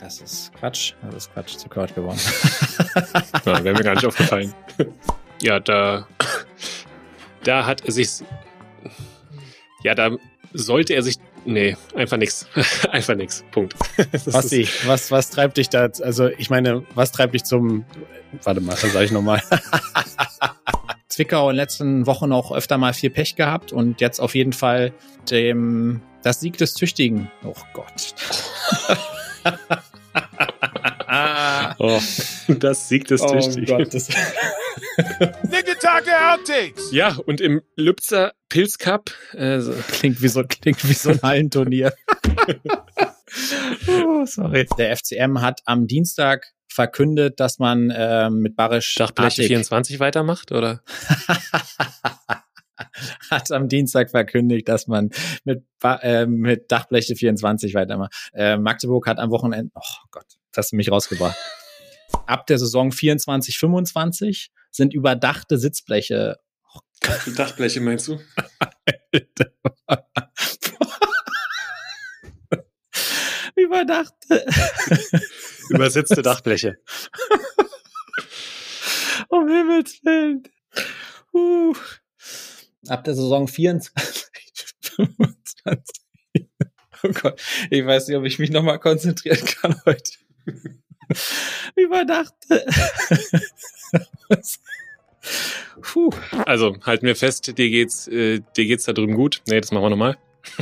Das 0.00 0.20
ist 0.20 0.52
Quatsch, 0.54 0.94
das 1.02 1.14
ist 1.14 1.32
Quatsch, 1.32 1.56
zu 1.56 1.68
Quatsch 1.68 1.94
geworden. 1.94 2.18
Ja, 3.44 3.62
wäre 3.62 3.76
mir 3.76 3.84
gar 3.84 3.94
nicht 3.94 4.06
aufgefallen. 4.06 4.52
Ja, 5.40 5.60
da, 5.60 6.06
da 7.44 7.64
hat 7.66 7.84
er 7.84 7.92
sich, 7.92 8.08
ja, 9.82 9.94
da 9.94 10.10
sollte 10.52 10.94
er 10.94 11.02
sich, 11.02 11.16
nee, 11.44 11.76
einfach 11.94 12.16
nix, 12.16 12.46
einfach 12.90 13.14
nix, 13.14 13.44
Punkt. 13.52 13.74
Basti, 14.26 14.68
was, 14.86 15.10
was 15.10 15.30
treibt 15.30 15.58
dich 15.58 15.68
da? 15.68 15.88
Also, 16.02 16.28
ich 16.28 16.50
meine, 16.50 16.84
was 16.94 17.12
treibt 17.12 17.34
dich 17.34 17.44
zum. 17.44 17.84
Warte 18.42 18.60
mal, 18.60 18.72
das 18.72 18.92
sage 18.92 19.04
ich 19.04 19.12
nochmal. 19.12 19.40
Zwickau 21.08 21.48
in 21.48 21.54
den 21.54 21.56
letzten 21.56 22.06
Wochen 22.06 22.32
auch 22.32 22.52
öfter 22.52 22.78
mal 22.78 22.92
viel 22.92 23.10
Pech 23.10 23.36
gehabt 23.36 23.72
und 23.72 24.00
jetzt 24.00 24.20
auf 24.20 24.34
jeden 24.34 24.52
Fall 24.52 24.92
dem 25.30 26.02
das 26.22 26.40
Sieg 26.40 26.58
des 26.58 26.74
Tüchtigen. 26.74 27.30
Oh 27.44 27.54
Gott. 27.72 28.14
Oh, 31.78 32.00
das 32.48 32.88
siegt 32.88 33.10
es 33.10 33.20
tüchtig. 33.22 33.70
Oh 33.70 33.78
Gott, 33.78 33.94
das 33.94 34.08
Nicketake 35.50 36.10
Outtakes. 36.32 36.90
Ja, 36.92 37.16
und 37.26 37.40
im 37.40 37.62
Lübzer 37.76 38.32
Pilz 38.48 38.78
Cup, 38.78 39.10
äh, 39.32 39.60
so- 39.60 39.74
klingt 39.88 40.22
wie 40.22 40.28
so, 40.28 40.42
klingt 40.44 40.86
wie 40.88 40.92
so 40.94 41.10
ein 41.10 41.20
Hallenturnier. 41.22 41.92
oh, 43.88 44.24
sorry. 44.24 44.66
Der 44.78 44.96
FCM 44.96 45.40
hat 45.40 45.60
am 45.66 45.86
Dienstag 45.86 46.46
verkündet, 46.68 47.40
dass 47.40 47.58
man 47.58 47.92
ähm, 47.94 48.40
mit 48.40 48.56
Barisch 48.56 48.94
Dachbleche 48.96 49.42
Artig 49.42 49.46
24 49.48 50.00
weitermacht, 50.00 50.52
oder? 50.52 50.82
hat 53.30 53.50
am 53.50 53.68
Dienstag 53.68 54.10
verkündigt, 54.10 54.68
dass 54.68 54.86
man 54.86 55.10
mit, 55.44 55.64
Ba- 55.80 56.00
äh, 56.02 56.26
mit 56.26 56.70
Dachbleche 56.70 57.16
24 57.16 57.74
weitermacht. 57.74 58.12
Äh, 58.34 58.56
Magdeburg 58.58 59.06
hat 59.06 59.18
am 59.18 59.30
Wochenende, 59.30 59.72
oh 59.74 59.80
Gott, 60.10 60.26
das 60.52 60.66
hast 60.66 60.72
du 60.72 60.76
mich 60.76 60.90
rausgebracht. 60.90 61.36
Ab 62.26 62.46
der 62.46 62.58
Saison 62.58 62.92
24, 62.92 63.56
25 63.58 64.50
sind 64.70 64.92
überdachte 64.92 65.58
Sitzbleche 65.58 66.38
Dachbleche 67.36 67.80
meinst 67.80 68.08
du? 68.08 68.18
überdachte 73.56 74.44
Übersetzte 75.70 76.22
Dachbleche. 76.22 76.78
Um 79.28 79.48
Himmels 79.48 80.00
Willen. 80.04 80.44
Uh. 81.32 81.74
Ab 82.88 83.02
der 83.04 83.14
Saison 83.14 83.48
24, 83.48 84.26
25. 84.80 86.02
Oh 87.02 87.08
Gott, 87.08 87.40
ich 87.70 87.84
weiß 87.84 88.08
nicht, 88.08 88.16
ob 88.16 88.24
ich 88.24 88.38
mich 88.38 88.50
nochmal 88.50 88.78
konzentrieren 88.78 89.44
kann 89.44 89.80
heute. 89.84 90.12
Überdachte. 91.76 92.66
Puh. 95.82 96.10
Also, 96.44 96.76
halten 96.82 97.06
wir 97.06 97.16
fest, 97.16 97.58
dir 97.58 97.70
geht's, 97.70 98.08
äh, 98.08 98.40
dir 98.56 98.66
geht's 98.66 98.84
da 98.84 98.92
drüben 98.92 99.14
gut. 99.14 99.42
Nee, 99.46 99.60
das 99.60 99.72
machen 99.72 99.84
wir 99.84 99.90
nochmal. 99.90 100.16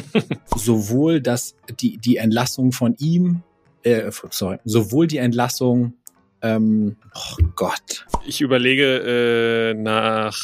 Sowohl 0.57 1.21
das, 1.21 1.55
die, 1.81 1.99
die 1.99 2.17
Entlassung 2.17 2.73
von 2.73 2.95
ihm, 2.99 3.43
äh, 3.83 4.11
sorry, 4.31 4.59
sowohl 4.65 5.07
die 5.07 5.19
Entlassung, 5.19 5.95
ähm, 6.41 6.97
oh 7.15 7.43
Gott. 7.55 8.07
Ich 8.27 8.41
überlege 8.41 9.73
äh, 9.73 9.75
nach. 9.75 10.37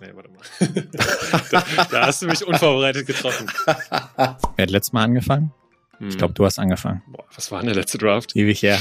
Nee, 0.00 0.10
warte 0.14 0.30
mal. 0.30 0.42
da, 1.50 1.64
da 1.90 2.06
hast 2.06 2.22
du 2.22 2.26
mich 2.26 2.44
unvorbereitet 2.46 3.06
getroffen. 3.06 3.50
Wer 3.66 4.36
hat 4.62 4.70
letztes 4.70 4.92
Mal 4.92 5.04
angefangen? 5.04 5.52
Hm. 5.98 6.08
Ich 6.08 6.18
glaube, 6.18 6.34
du 6.34 6.44
hast 6.44 6.58
angefangen. 6.58 7.02
Boah, 7.08 7.24
was 7.34 7.50
war 7.50 7.60
denn 7.60 7.68
der 7.68 7.76
letzte 7.76 7.98
Draft? 7.98 8.36
Ewig 8.36 8.62
her. 8.62 8.78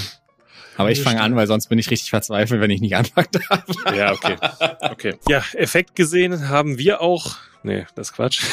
Aber 0.77 0.91
ich 0.91 1.01
fange 1.01 1.22
an, 1.22 1.36
weil 1.36 1.48
sonst 1.48 1.67
bin 1.67 1.79
ich 1.79 1.89
richtig 1.89 2.12
verzweifelt, 2.12 2.62
wenn 2.62 2.69
ich 2.69 2.81
nicht 2.81 2.96
anfangen 2.96 3.27
darf. 3.50 3.96
Ja, 3.96 4.13
okay. 4.13 4.36
Okay. 4.91 5.15
Ja, 5.27 5.43
Effekt 5.53 5.96
gesehen 5.96 6.50
haben 6.50 6.77
wir 6.77 7.01
auch. 7.01 7.38
Nee, 7.63 7.86
das 7.96 8.10
ist 8.10 8.13
Quatsch. 8.13 8.43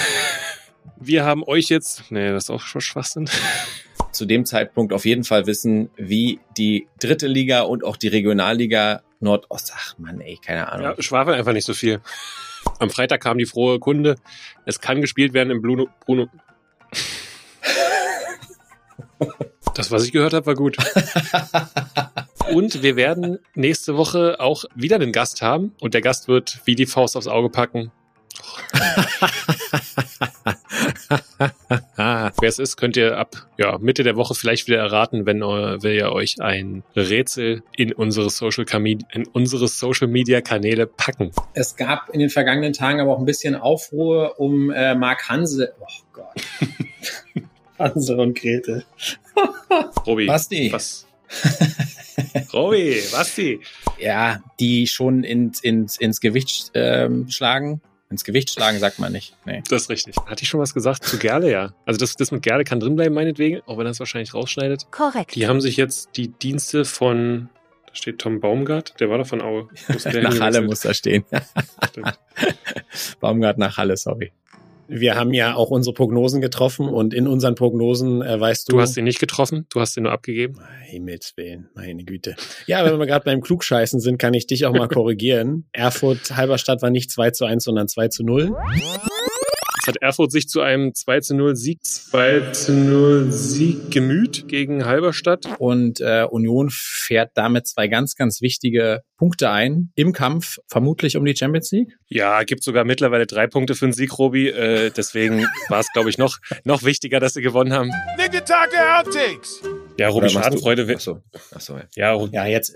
Wir 0.96 1.24
haben 1.24 1.44
euch 1.44 1.68
jetzt. 1.68 2.10
Nee, 2.10 2.30
das 2.30 2.44
ist 2.44 2.50
auch 2.50 2.62
schon 2.62 2.80
Schwachsinn. 2.80 3.28
Zu 4.12 4.26
dem 4.26 4.46
Zeitpunkt 4.46 4.92
auf 4.92 5.04
jeden 5.04 5.24
Fall 5.24 5.46
wissen, 5.46 5.90
wie 5.96 6.40
die 6.56 6.86
dritte 6.98 7.26
Liga 7.26 7.62
und 7.62 7.84
auch 7.84 7.96
die 7.96 8.08
Regionalliga 8.08 9.02
Nordost. 9.20 9.72
Ach 9.76 9.98
Mann, 9.98 10.20
ey, 10.20 10.38
keine 10.44 10.70
Ahnung. 10.72 10.94
Ja, 10.96 11.02
schwafel 11.02 11.34
einfach 11.34 11.52
nicht 11.52 11.66
so 11.66 11.74
viel. 11.74 12.00
Am 12.78 12.90
Freitag 12.90 13.22
kam 13.22 13.38
die 13.38 13.46
frohe 13.46 13.78
Kunde. 13.78 14.16
Es 14.64 14.80
kann 14.80 15.00
gespielt 15.00 15.32
werden 15.34 15.50
im 15.50 15.60
Bruno. 15.60 15.88
Bruno. 16.04 16.28
Das, 19.74 19.90
was 19.90 20.04
ich 20.04 20.12
gehört 20.12 20.32
habe, 20.32 20.46
war 20.46 20.54
gut. 20.54 20.76
Und 22.52 22.82
wir 22.82 22.96
werden 22.96 23.38
nächste 23.54 23.96
Woche 23.96 24.36
auch 24.38 24.64
wieder 24.74 24.96
einen 24.96 25.12
Gast 25.12 25.42
haben. 25.42 25.74
Und 25.80 25.94
der 25.94 26.00
Gast 26.00 26.28
wird 26.28 26.60
wie 26.64 26.76
die 26.76 26.86
Faust 26.86 27.16
aufs 27.16 27.26
Auge 27.26 27.48
packen. 27.48 27.90
Wer 31.96 32.32
es 32.42 32.58
ist, 32.58 32.76
könnt 32.76 32.96
ihr 32.96 33.16
ab 33.18 33.48
ja, 33.56 33.78
Mitte 33.78 34.02
der 34.02 34.16
Woche 34.16 34.34
vielleicht 34.34 34.66
wieder 34.66 34.78
erraten, 34.78 35.26
wenn 35.26 35.40
wir 35.40 36.12
euch 36.12 36.40
ein 36.40 36.82
Rätsel 36.94 37.62
in 37.76 37.92
unsere 37.92 38.30
Social, 38.30 38.64
in 38.66 39.26
unsere 39.32 39.68
Social 39.68 40.08
Media 40.08 40.40
Kanäle 40.40 40.86
packen. 40.86 41.32
Es 41.54 41.76
gab 41.76 42.10
in 42.10 42.20
den 42.20 42.30
vergangenen 42.30 42.72
Tagen 42.72 43.00
aber 43.00 43.12
auch 43.12 43.18
ein 43.18 43.24
bisschen 43.24 43.56
Aufruhr 43.56 44.38
um 44.38 44.70
äh, 44.70 44.94
Mark 44.94 45.28
Hansel. 45.28 45.72
Oh 45.80 45.86
Gott. 46.12 46.34
Hansel 47.78 48.20
und 48.20 48.38
Grete. 48.38 48.84
Robi, 50.06 50.26
Basti. 50.26 50.72
was? 50.72 51.06
Robi, 52.52 53.02
Basti. 53.10 53.60
Ja, 53.98 54.42
die 54.60 54.86
schon 54.86 55.24
ins, 55.24 55.60
ins, 55.60 55.96
ins 55.96 56.20
Gewicht 56.20 56.70
ähm, 56.74 57.28
schlagen. 57.28 57.80
Ins 58.10 58.22
Gewicht 58.22 58.50
schlagen 58.50 58.78
sagt 58.78 58.98
man 58.98 59.12
nicht. 59.12 59.34
Nee. 59.44 59.62
Das 59.68 59.82
ist 59.82 59.90
richtig. 59.90 60.14
Hatte 60.26 60.42
ich 60.42 60.48
schon 60.48 60.60
was 60.60 60.74
gesagt 60.74 61.04
zu 61.04 61.18
Gerle, 61.18 61.50
ja. 61.50 61.74
Also 61.84 61.98
das, 61.98 62.14
das 62.14 62.30
mit 62.30 62.42
Gerle 62.42 62.62
kann 62.62 62.78
drinbleiben, 62.78 63.12
meinetwegen, 63.12 63.62
auch 63.66 63.78
wenn 63.78 63.86
er 63.86 63.90
es 63.90 63.98
wahrscheinlich 63.98 64.34
rausschneidet. 64.34 64.86
Korrekt. 64.92 65.34
Die 65.34 65.48
haben 65.48 65.60
sich 65.60 65.76
jetzt 65.76 66.10
die 66.16 66.28
Dienste 66.28 66.84
von, 66.84 67.48
da 67.86 67.94
steht 67.94 68.20
Tom 68.20 68.38
Baumgart, 68.40 69.00
der 69.00 69.10
war 69.10 69.18
doch 69.18 69.26
von 69.26 69.42
Aue. 69.42 69.68
Nach 70.04 70.38
Halle 70.38 70.62
muss 70.62 70.80
da 70.80 70.94
stehen. 70.94 71.24
Stimmt. 71.88 72.18
Baumgart 73.20 73.58
nach 73.58 73.76
Halle, 73.78 73.96
sorry. 73.96 74.32
Wir 74.88 75.14
haben 75.14 75.32
ja 75.32 75.54
auch 75.54 75.70
unsere 75.70 75.94
Prognosen 75.94 76.40
getroffen 76.40 76.88
und 76.88 77.14
in 77.14 77.26
unseren 77.26 77.54
Prognosen 77.54 78.22
äh, 78.22 78.38
weißt 78.38 78.68
du. 78.68 78.76
Du 78.76 78.80
hast 78.80 78.96
ihn 78.96 79.04
nicht 79.04 79.18
getroffen, 79.18 79.66
du 79.70 79.80
hast 79.80 79.96
ihn 79.96 80.02
nur 80.02 80.12
abgegeben. 80.12 80.60
Himmels 80.82 81.32
Willen, 81.36 81.68
meine 81.74 82.04
Güte. 82.04 82.36
Ja, 82.66 82.84
wenn 82.84 82.98
wir 82.98 83.06
gerade 83.06 83.24
beim 83.24 83.40
Klugscheißen 83.40 84.00
sind, 84.00 84.18
kann 84.18 84.34
ich 84.34 84.46
dich 84.46 84.66
auch 84.66 84.74
mal 84.74 84.88
korrigieren. 84.88 85.66
Erfurt 85.72 86.36
Halberstadt 86.36 86.82
war 86.82 86.90
nicht 86.90 87.10
2 87.10 87.30
zu 87.30 87.44
1, 87.44 87.64
sondern 87.64 87.88
2 87.88 88.08
zu 88.08 88.24
0. 88.24 88.54
Jetzt 89.86 89.96
hat 89.96 90.02
Erfurt 90.02 90.32
sich 90.32 90.48
zu 90.48 90.62
einem 90.62 90.94
2 90.94 91.20
zu 91.20 91.34
0 91.34 91.56
Sieg, 91.56 91.84
2 91.84 92.52
zu 92.52 92.72
0 92.72 93.30
Sieg 93.30 93.90
gemüht 93.90 94.48
gegen 94.48 94.86
Halberstadt. 94.86 95.44
Und 95.58 96.00
äh, 96.00 96.24
Union 96.30 96.70
fährt 96.72 97.32
damit 97.34 97.66
zwei 97.66 97.86
ganz, 97.88 98.14
ganz 98.14 98.40
wichtige 98.40 99.02
Punkte 99.18 99.50
ein 99.50 99.92
im 99.94 100.14
Kampf, 100.14 100.56
vermutlich 100.68 101.18
um 101.18 101.26
die 101.26 101.36
Champions 101.36 101.70
League. 101.70 101.98
Ja, 102.08 102.44
gibt 102.44 102.62
sogar 102.64 102.84
mittlerweile 102.84 103.26
drei 103.26 103.46
Punkte 103.46 103.74
für 103.74 103.84
den 103.84 103.92
Sieg, 103.92 104.18
Robi. 104.18 104.48
Äh, 104.48 104.90
deswegen 104.90 105.46
war 105.68 105.80
es, 105.80 105.92
glaube 105.92 106.08
ich, 106.08 106.16
noch, 106.16 106.38
noch 106.64 106.82
wichtiger, 106.82 107.20
dass 107.20 107.34
sie 107.34 107.42
gewonnen 107.42 107.74
haben. 107.74 107.90
Nicketake 108.16 108.76
Outtakes. 108.96 109.60
Ja, 109.98 110.08
Robi 110.08 110.22
machst 110.24 110.36
du- 110.36 110.40
Schadenfreude. 110.44 110.94
Achso, 110.94 111.20
achso. 111.50 111.76
ja. 111.94 112.14
Ja, 112.14 112.26
Ja, 112.32 112.46
jetzt. 112.46 112.74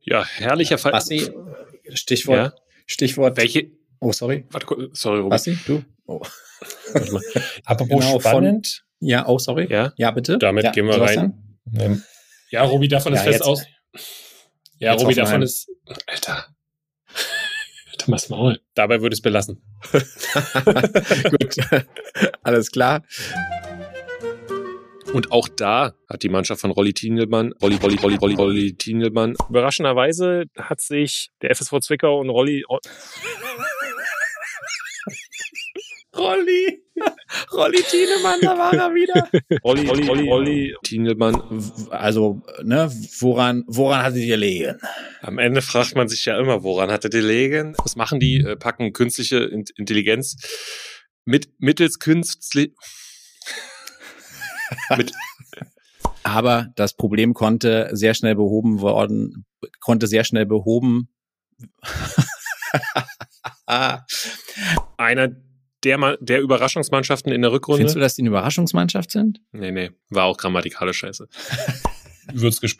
ja, 0.00 0.26
herrlicher 0.26 0.78
Fall. 0.78 0.90
Basti, 0.90 1.30
Stichwort, 1.94 2.36
Ja? 2.36 2.52
Stichwort. 2.86 3.36
Welche? 3.36 3.70
Oh, 4.00 4.10
sorry. 4.12 4.46
Warte, 4.50 4.66
kurz, 4.66 4.98
sorry, 5.00 5.18
Robi. 5.20 5.30
Basti, 5.30 5.56
du? 5.64 5.84
Oh. 6.10 6.20
Apropos 7.64 7.88
Genau, 8.00 8.18
von- 8.18 8.20
spannend. 8.20 8.84
Ja, 8.98 9.26
oh, 9.28 9.38
sorry. 9.38 9.68
Ja? 9.70 9.92
Ja, 9.96 10.10
bitte. 10.10 10.38
Damit 10.38 10.64
ja, 10.64 10.72
gehen 10.72 10.86
wir 10.86 10.94
Sebastian? 10.94 11.58
Ähm, 11.78 12.02
Ja, 12.50 12.64
Robi, 12.64 12.88
davon 12.88 13.12
ist 13.12 13.20
Ja, 13.20 13.24
fest 13.24 13.38
jetzt- 13.38 13.46
aus. 13.46 13.64
Ja, 14.78 14.92
Robi, 14.94 15.14
davon 15.14 15.42
ist. 15.42 15.70
Alter. 16.06 16.46
Thomas 17.98 18.28
Maul. 18.28 18.60
Dabei 18.74 19.00
würde 19.02 19.14
ich 19.14 19.18
es 19.18 19.22
belassen. 19.22 19.62
Gut. 19.92 21.56
Alles 22.42 22.70
klar. 22.72 23.04
Und 25.12 25.32
auch 25.32 25.48
da 25.48 25.94
hat 26.08 26.22
die 26.22 26.28
Mannschaft 26.28 26.60
von 26.60 26.70
Rolli 26.70 26.92
Tingelmann, 26.94 27.52
Rolli, 27.60 27.76
Rolli, 27.76 27.96
Rolli, 27.96 28.16
Rolli, 28.16 28.34
Rolli 28.34 28.76
Tingelmann, 28.76 29.34
überraschenderweise 29.48 30.44
hat 30.56 30.80
sich 30.80 31.30
der 31.42 31.50
FSV 31.54 31.80
Zwickau 31.80 32.20
und 32.20 32.30
Rolli, 32.30 32.64
Rolli. 36.20 36.84
Rolli 37.52 37.82
Tienemann, 37.82 38.40
da 38.42 38.58
war 38.58 38.74
er 38.74 38.94
wieder. 38.94 39.28
Rolli, 39.64 39.86
Rolli, 39.88 40.06
Rolli, 40.06 40.28
Rolli 40.28 40.74
Tingelmann. 40.84 41.34
Also, 41.90 42.42
ne, 42.62 42.90
woran, 43.20 43.64
woran 43.66 44.02
hattet 44.02 44.18
ihr 44.20 44.26
gelegen? 44.36 44.78
Am 45.22 45.38
Ende 45.38 45.62
fragt 45.62 45.96
man 45.96 46.08
sich 46.08 46.24
ja 46.26 46.38
immer, 46.38 46.62
woran 46.62 46.90
hatte 46.90 47.08
die 47.08 47.20
Legen? 47.20 47.74
Was 47.82 47.96
machen 47.96 48.20
die? 48.20 48.36
Äh, 48.38 48.56
Packen 48.56 48.92
künstliche 48.92 49.38
In- 49.38 49.64
Intelligenz 49.76 50.36
mit, 51.24 51.48
mittels 51.58 51.98
künstlich, 51.98 52.74
mit, 54.96 55.12
Aber 56.22 56.68
das 56.76 56.94
Problem 56.94 57.34
konnte 57.34 57.88
sehr 57.92 58.14
schnell 58.14 58.34
behoben 58.34 58.80
worden, 58.80 59.46
konnte 59.80 60.06
sehr 60.06 60.24
schnell 60.24 60.46
behoben. 60.46 61.08
einer 64.96 65.30
der, 65.84 66.16
der 66.20 66.40
Überraschungsmannschaften 66.40 67.32
in 67.32 67.42
der 67.42 67.52
Rückrunde. 67.52 67.78
Findest 67.78 67.96
du, 67.96 68.00
dass 68.00 68.14
die 68.14 68.22
eine 68.22 68.30
Überraschungsmannschaft 68.30 69.10
sind? 69.10 69.40
Nee, 69.52 69.72
nee, 69.72 69.90
war 70.10 70.24
auch 70.24 70.36
grammatikale 70.36 70.94
Scheiße. 70.94 71.28
Wird's 72.32 72.62
wird, 72.62 72.78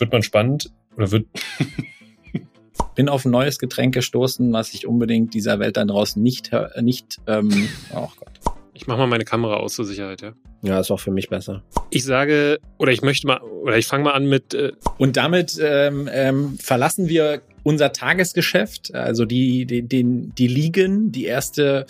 wird 0.00 0.12
man 0.12 0.22
spannend? 0.22 0.70
Oder 0.96 1.10
wird. 1.10 1.26
Bin 2.94 3.08
auf 3.08 3.24
ein 3.24 3.30
neues 3.30 3.58
Getränk 3.58 3.94
gestoßen, 3.94 4.52
was 4.52 4.74
ich 4.74 4.86
unbedingt 4.86 5.32
dieser 5.32 5.58
Welt 5.58 5.78
da 5.78 5.84
draußen 5.84 6.22
nicht, 6.22 6.50
nicht, 6.80 7.18
ähm, 7.26 7.68
oh 7.94 8.08
Gott. 8.18 8.32
Ich 8.74 8.86
mach 8.86 8.98
mal 8.98 9.06
meine 9.06 9.24
Kamera 9.24 9.56
aus 9.56 9.74
zur 9.74 9.84
Sicherheit, 9.84 10.20
ja. 10.20 10.34
Ja, 10.62 10.78
ist 10.78 10.90
auch 10.90 11.00
für 11.00 11.10
mich 11.10 11.28
besser. 11.28 11.62
Ich 11.90 12.04
sage, 12.04 12.58
oder 12.78 12.92
ich 12.92 13.02
möchte 13.02 13.26
mal, 13.26 13.40
oder 13.40 13.78
ich 13.78 13.86
fange 13.86 14.04
mal 14.04 14.12
an 14.12 14.26
mit, 14.26 14.54
äh, 14.54 14.72
Und 14.98 15.16
damit 15.16 15.58
ähm, 15.60 16.08
ähm, 16.12 16.58
verlassen 16.58 17.08
wir 17.08 17.42
unser 17.62 17.92
Tagesgeschäft, 17.92 18.94
also 18.94 19.24
die, 19.24 19.66
die, 19.66 19.82
den, 19.82 20.34
die 20.34 20.48
Ligen, 20.48 21.12
die 21.12 21.24
erste, 21.24 21.86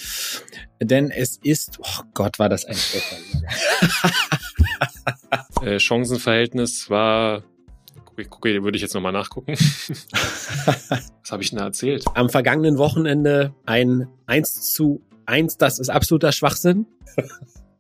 denn 0.80 1.10
es 1.10 1.38
ist, 1.42 1.78
oh 1.80 2.02
Gott, 2.14 2.38
war 2.38 2.48
das 2.48 2.64
ein 2.64 2.76
äh, 5.62 5.78
Chancenverhältnis 5.78 6.90
war, 6.90 7.42
gucke, 8.04 8.24
gucke, 8.24 8.62
würde 8.62 8.76
ich 8.76 8.82
jetzt 8.82 8.94
nochmal 8.94 9.12
nachgucken. 9.12 9.52
Was 9.56 11.30
habe 11.30 11.42
ich 11.42 11.50
denn 11.50 11.58
da 11.58 11.66
erzählt? 11.66 12.04
Am 12.14 12.28
vergangenen 12.28 12.78
Wochenende 12.78 13.54
ein 13.64 14.08
1 14.26 14.72
zu 14.72 15.02
1, 15.26 15.56
das 15.56 15.78
ist 15.78 15.88
absoluter 15.88 16.32
Schwachsinn. 16.32 16.86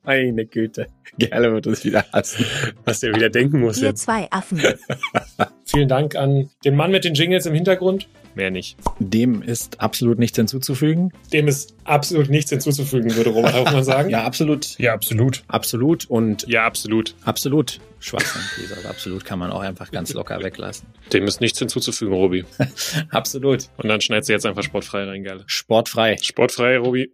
Meine 0.04 0.46
Güte. 0.46 0.86
Gerle 1.18 1.52
wird 1.52 1.66
uns 1.66 1.84
wieder 1.84 2.04
hassen. 2.12 2.44
Was 2.84 3.00
der 3.00 3.14
wieder 3.14 3.30
denken 3.30 3.60
muss 3.60 3.80
Wir 3.80 3.88
jetzt. 3.88 4.02
zwei 4.04 4.26
Affen. 4.32 4.60
Vielen 5.64 5.88
Dank 5.88 6.16
an 6.16 6.50
den 6.64 6.74
Mann 6.74 6.90
mit 6.90 7.04
den 7.04 7.14
Jingles 7.14 7.46
im 7.46 7.54
Hintergrund. 7.54 8.08
Mehr 8.34 8.50
nicht. 8.50 8.78
Dem 8.98 9.42
ist 9.42 9.80
absolut 9.80 10.18
nichts 10.18 10.36
hinzuzufügen. 10.36 11.12
Dem 11.32 11.48
ist 11.48 11.74
absolut 11.84 12.30
nichts 12.30 12.50
hinzuzufügen, 12.50 13.14
würde 13.14 13.30
Robert 13.30 13.54
Hoffmann 13.54 13.84
sagen. 13.84 14.10
Ja, 14.12 14.24
absolut. 14.24 14.78
Ja, 14.78 14.94
absolut. 14.94 15.44
Absolut 15.48 16.06
und 16.10 16.48
Ja, 16.48 16.64
absolut. 16.64 17.14
Absolut. 17.24 17.78
Schwachsinn. 18.00 18.42
Dieser 18.60 18.88
absolut 18.88 19.24
kann 19.24 19.38
man 19.38 19.50
auch 19.52 19.60
einfach 19.60 19.90
ganz 19.92 20.12
locker 20.14 20.42
weglassen. 20.42 20.88
Dem 21.12 21.24
ist 21.24 21.40
nichts 21.40 21.58
hinzuzufügen, 21.60 22.12
Robi. 22.14 22.44
Absolut. 23.10 23.68
Und 23.76 23.88
dann 23.88 24.00
schneidest 24.00 24.28
du 24.28 24.32
jetzt 24.32 24.44
einfach 24.46 24.64
sportfrei 24.64 25.04
rein, 25.04 25.22
Gerle. 25.22 25.44
sportfrei. 25.46 26.16
Sportfrei, 26.20 26.78
Robi. 26.78 27.12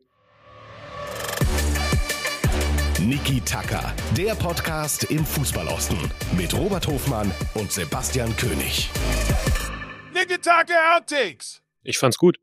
Niki 3.09 3.41
Tacker, 3.41 3.95
der 4.15 4.35
Podcast 4.35 5.05
im 5.05 5.25
Fußballosten 5.25 5.97
mit 6.37 6.53
Robert 6.53 6.87
Hofmann 6.87 7.33
und 7.55 7.73
Sebastian 7.73 8.37
König. 8.37 8.91
Nigga 10.13 10.37
Taka 10.37 10.99
Outtakes. 10.99 11.63
Ich 11.85 11.97
fand's 11.97 12.19
gut. 12.19 12.39